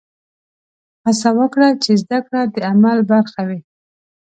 هڅه 1.03 1.29
وکړه 1.39 1.69
چې 1.83 1.91
زده 2.03 2.19
کړه 2.25 2.41
د 2.53 2.55
عمل 2.69 2.99
برخه 3.11 3.41
وي. 3.47 3.59